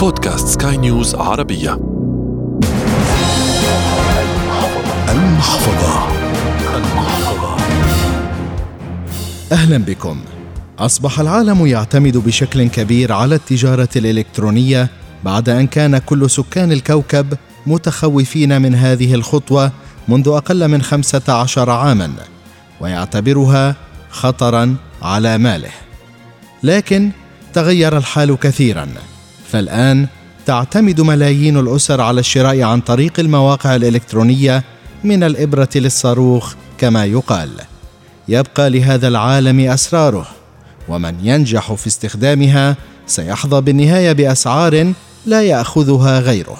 [0.00, 1.72] بودكاست سكاي نيوز عربية.
[5.08, 6.08] المحفظة.
[6.76, 7.56] المحفظة.
[9.52, 10.20] أهلا بكم.
[10.78, 14.88] أصبح العالم يعتمد بشكل كبير على التجارة الإلكترونية
[15.24, 17.34] بعد أن كان كل سكان الكوكب
[17.66, 19.72] متخوفين من هذه الخطوة
[20.08, 22.12] منذ أقل من خمسة عشر عاما
[22.80, 23.76] ويعتبرها
[24.10, 25.72] خطرا على ماله.
[26.62, 27.10] لكن
[27.52, 28.88] تغير الحال كثيرا.
[29.52, 30.06] فالآن
[30.46, 34.64] تعتمد ملايين الأسر على الشراء عن طريق المواقع الإلكترونية
[35.04, 37.50] من الإبرة للصاروخ كما يقال.
[38.28, 40.26] يبقى لهذا العالم أسراره.
[40.88, 42.76] ومن ينجح في استخدامها
[43.06, 44.92] سيحظى بالنهاية بأسعار
[45.26, 46.58] لا يأخذها غيره.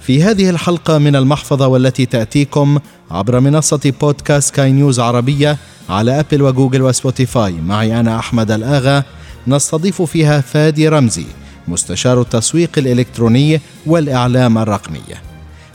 [0.00, 2.78] في هذه الحلقة من المحفظة والتي تأتيكم
[3.10, 5.56] عبر منصة بودكاست سكاي نيوز عربية
[5.88, 9.02] على أبل وجوجل وسبوتيفاي معي أنا أحمد الآغا.
[9.46, 11.26] نستضيف فيها فادي رمزي.
[11.68, 15.00] مستشار التسويق الإلكتروني والإعلام الرقمي.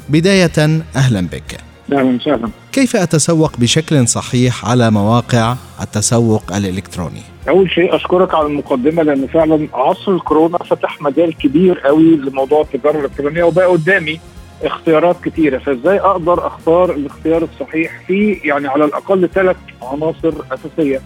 [0.10, 1.58] بداية أهلا بك.
[1.94, 2.50] أهلا وسهلا.
[2.72, 9.68] كيف أتسوق بشكل صحيح على مواقع التسوق الإلكتروني؟ أول شيء أشكرك على المقدمة لأن فعلا
[9.74, 14.20] عصر الكورونا فتح مجال كبير قوي لموضوع التجارة الإلكترونية وبقى قدامي
[14.64, 15.58] اختيارات كتيرة.
[15.58, 21.02] فإزاي أقدر أختار الاختيار الصحيح في يعني على الأقل ثلاث عناصر أساسية؟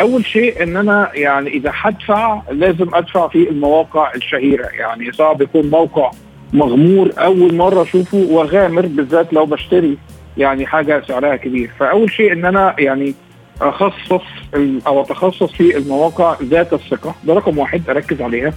[0.00, 4.66] أول شيء إن أنا يعني إذا هدفع لازم أدفع في المواقع الشهيرة.
[4.66, 6.10] يعني صعب يكون موقع
[6.52, 9.98] مغمور أول مرة أشوفه واغامر بالذات لو بشتري
[10.36, 11.70] يعني حاجة سعرها كبير.
[11.78, 13.14] فأول شيء إن أنا يعني
[13.60, 14.24] أخصص
[14.86, 17.14] أو أتخصص في المواقع ذات الثقة.
[17.24, 18.52] ده رقم واحد أركز عليها.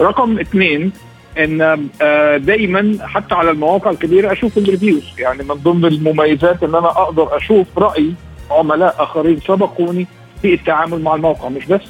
[0.00, 0.92] رقم اثنين
[1.38, 6.88] إن آه، دايما حتى على المواقع الكبيرة أشوف الريفيوز يعني من ضمن المميزات إن أنا
[6.88, 8.12] أقدر أشوف رأي
[8.50, 10.06] عملاء آخرين سبقوني
[10.42, 11.80] في التعامل مع الموقع مش بس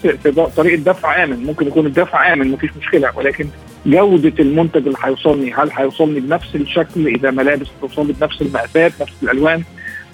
[0.56, 3.46] طريقة دفع آمن ممكن يكون الدفع آمن مفيش مشكلة ولكن
[3.86, 9.62] جودة المنتج اللي هيوصلني هل هيوصلني بنفس الشكل إذا ملابس توصلني بنفس المقاسات نفس الألوان؟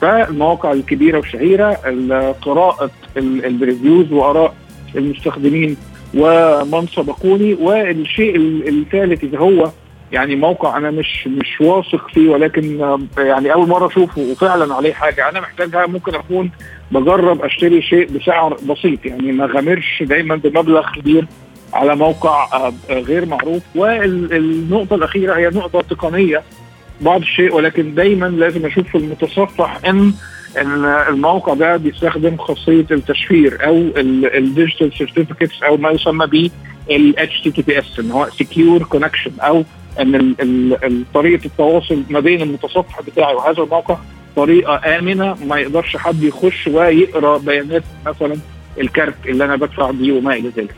[0.00, 4.54] فالمواقع الكبيرة والشهيرة ال- قراءه ال- الريفيوز وآراء
[4.96, 5.76] المستخدمين
[6.14, 9.70] ومن سبقوني والشيء ال- الثالث اذا هو
[10.14, 15.28] يعني موقع أنا مش مش واثق فيه ولكن يعني أول مرة أشوفه وفعلا عليه حاجة.
[15.28, 16.50] أنا محتاجها ممكن أكون
[16.90, 19.06] بجرب أشتري شيء بسعر بسيط.
[19.06, 21.26] يعني ما غامرش دايما بمبلغ كبير
[21.72, 23.62] على موقع آه، غير معروف.
[23.74, 26.42] والنقطة الأخيرة هي نقطة تقنية
[27.00, 30.12] بعض الشيء ولكن دايما لازم أشوف في المتصفح إن
[30.60, 36.50] ان الموقع ده بيستخدم خاصية التشفير أو ال digital certificates أو ما يسمى ب
[36.90, 39.64] ال HTTPS إن هو secure connection أو
[40.00, 43.96] إن ال- ال- ال- طريقة التواصل ما بين المتصفح بتاعي وهذا الموقع
[44.36, 48.36] طريقة آمنة ما يقدرش حد يخش ويقرأ بيانات مثلا
[48.80, 50.74] الكارت اللي أنا بدفع بيه وما إلى ذلك.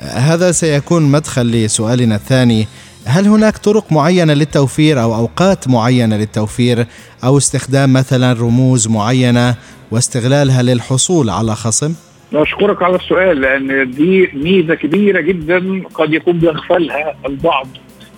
[0.00, 2.66] هذا سيكون مدخل لسؤالنا الثاني.
[3.04, 6.86] هل هناك طرق معينة للتوفير أو أوقات معينة للتوفير
[7.24, 9.54] أو استخدام مثلا رموز معينة
[9.90, 11.94] واستغلالها للحصول على خصم؟
[12.34, 17.66] أشكرك على السؤال لأن دي ميزة كبيرة جدا قد يكون بيغفلها البعض.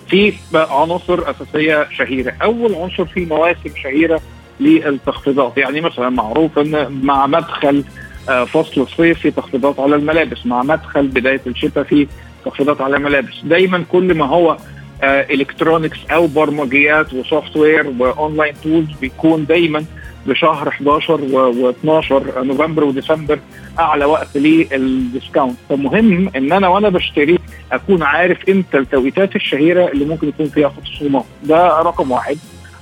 [0.08, 2.34] في عناصر أساسية شهيرة.
[2.42, 4.20] أول عنصر في مواسم شهيرة
[4.60, 5.58] للتخفيضات.
[5.58, 7.84] يعني مثلا معروف أن مع مدخل
[8.28, 12.06] آه، فصل الصيف في تخفيضات على الملابس مع مدخل بداية الشتاء في
[12.44, 13.34] تخفيضات على الملابس.
[13.44, 14.56] دايما كل ما هو
[15.02, 19.84] electronics أو برمجيات و software و online tools بيكون دايما
[20.26, 23.38] بشهر 11 و12 نوفمبر وديسمبر
[23.78, 27.38] أعلى وقت لل discount فمهم إن أنا وأنا بشتري
[27.72, 32.38] أكون عارف إمتى التوقيتات الشهيرة اللي ممكن يكون فيها خصومات ده رقم واحد.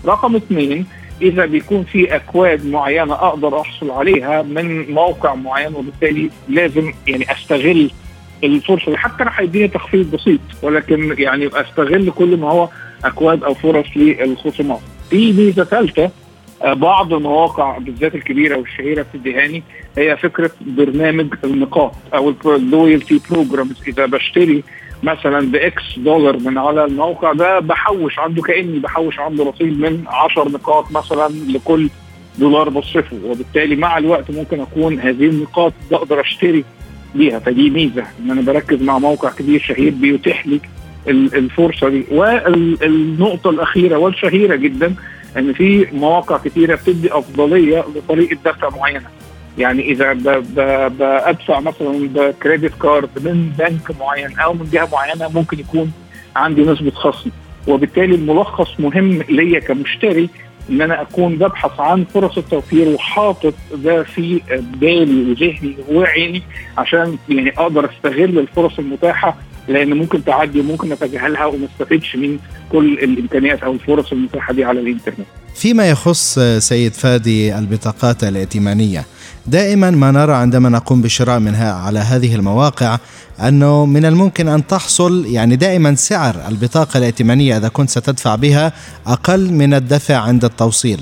[0.06, 0.86] رقم اثنين
[1.22, 7.90] إذا بيكون في أكواد معينة أقدر أحصل عليها من موقع معين وبالتالي لازم يعني أستغل
[8.44, 8.96] الفرصة دي.
[8.96, 12.68] حتى راح يديني تخفيض بسيط ولكن يعني أستغل كل ما هو
[13.04, 14.80] أكواد أو فرص للخصومات.
[15.10, 16.10] في ميزة ثالثة
[16.64, 19.62] بعض المواقع بالذات الكبيرة والشهيرة بتديهاني
[19.98, 24.62] هي فكرة برنامج النقاط أو ال loyalty programs إذا بشتري
[25.02, 30.04] مثلا ب X دولار من على الموقع ده بحوش عنده كأني بحوش عنده رصيد من
[30.06, 31.88] 10 نقاط مثلا لكل
[32.38, 33.16] دولار بصرفه.
[33.24, 36.64] وبالتالي مع الوقت ممكن أكون هذه النقاط بقدر أشتري
[37.14, 37.38] بيها.
[37.38, 40.60] فدي ميزة إن أنا بركز مع موقع كبير شهير بيتيح لي
[41.08, 42.04] ال- الفرصة دي.
[42.10, 44.94] والنقطة الأخيرة والشهيرة جدا
[45.38, 49.06] إن في مواقع كتيره بتدي أفضلية لطريقة دفع معينة.
[49.58, 55.92] يعني إذا بدفع مثلا بكريدت كارد من بنك معين أو من جهة معينة ممكن يكون
[56.36, 57.30] عندي نسبة خصم.
[57.68, 60.28] وبالتالي الملخص مهم ليا كمشتري
[60.70, 64.40] إن أنا أكون ببحث عن فرص التوفير وحاطط ده في
[64.80, 66.42] بالي وذهني وعيني
[66.78, 69.36] عشان يعني أقدر أستغل الفرص المتاحة
[69.68, 72.38] لأن ممكن تعدي وممكن نتجاهلها وما نستفدش من
[72.72, 75.26] كل الإمكانيات أو الفرص المتاحة دي على الإنترنت.
[75.54, 79.04] فيما يخص سيد فادي البطاقات الائتمانية
[79.46, 82.98] دائما ما نرى عندما نقوم بشراء منها على هذه المواقع
[83.40, 88.72] أنه من الممكن أن تحصل يعني دائما سعر البطاقة الائتمانية إذا كنت ستدفع بها
[89.06, 91.00] أقل من الدفع عند التوصيل.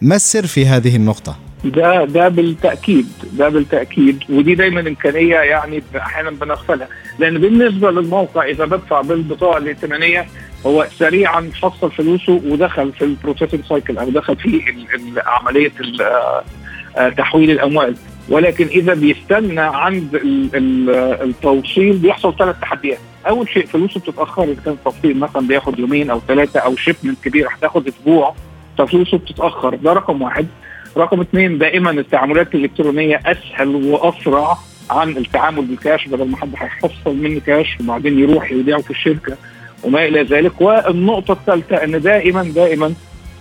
[0.00, 6.30] ما السر في هذه النقطة؟ ده ده بالتأكيد ده بالتأكيد ودي دايما إمكانية يعني أحيانا
[6.30, 6.88] بنغفلها.
[7.18, 10.26] لأن بالنسبة للموقع إذا بدفع بالبطاقة الائتمانيه
[10.66, 14.60] هو سريعا حصل فلوسه ودخل في ال processing cycle أو دخل في
[15.26, 15.72] عملية
[17.16, 17.96] تحويل الأموال.
[18.28, 20.20] ولكن إذا بيستنى عند
[21.22, 22.98] التوصيل بيحصل ثلاث تحديات.
[23.28, 27.48] أول شيء فلوسه بتتأخر إذا كان التوصيل مثلا بياخد يومين أو ثلاثة أو shipment كبير
[27.48, 28.34] هتاخد أسبوع
[28.78, 29.74] ففلوسه بتتأخر.
[29.74, 30.46] ده رقم واحد.
[30.96, 34.56] رقم اثنين دائما التعاملات الإلكترونية أسهل وأسرع
[34.90, 39.36] عن التعامل بالكاش بدل ما حد هيحصل مني كاش وبعدين يروح يوديعه في الشركة
[39.82, 40.60] وما إلى ذلك.
[40.60, 42.94] والنقطة الثالثة إن دائما دائما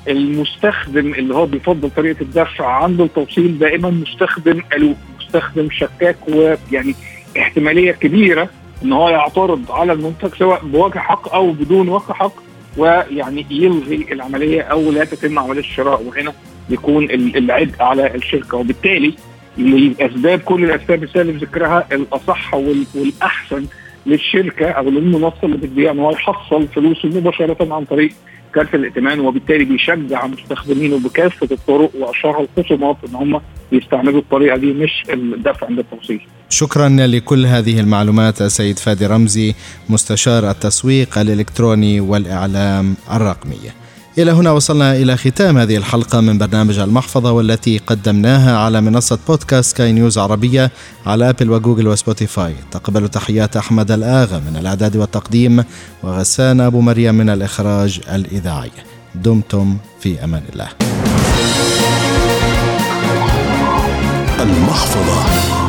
[0.08, 6.96] المستخدم اللي هو بيفضل طريقة الدفع عنده التوصيل دائما مستخدم ألو مستخدم شكاك ويعني
[7.38, 8.50] احتمالية كبيرة
[8.84, 12.34] إن هو يعترض على المنتج سواء بوجه حق أو بدون وجه حق
[12.78, 16.02] ويعني يلغي العملية أو لا تتم عملية الشراء.
[16.04, 16.34] وهنا
[16.72, 19.14] يكون العبء على الشركة وبالتالي
[19.58, 23.66] لأسباب كل الأسباب اللي ذكرها الأصح والأحسن
[24.06, 28.12] للشركة أو للمنصه اللي بتبيع إن هو يحصل فلوسه مباشرة عن طريق
[28.56, 33.42] كارت الائتمان وبالتالي بيشجع مستخدمينه بكافة الطرق واشهرها الخصومات إن هم
[33.72, 36.22] يستعملوا الطريقة دي مش الدفع عند التوصيل.
[36.50, 39.54] شكرا لكل هذه المعلومات السيد فادي رمزي
[39.90, 43.81] مستشار التسويق الإلكتروني والإعلام الرقمي.
[44.18, 49.78] إلى هنا وصلنا إلى ختام هذه الحلقة من برنامج المحفظة والتي قدمناها على منصة بودكاست
[49.78, 50.72] سكاي نيوز عربية
[51.06, 52.56] على أبل وجوجل وسبوتيفاي.
[52.72, 55.64] تقبلوا تحيات أحمد الآغا من الإعداد والتقديم
[56.04, 58.72] وغسان أبو مريم من الإخراج الإذاعي.
[59.16, 60.68] دمتم في أمان الله.
[64.40, 65.61] المحفظة.